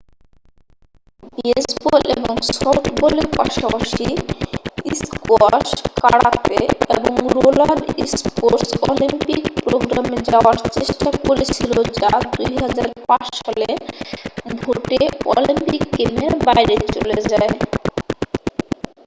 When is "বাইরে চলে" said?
16.47-17.17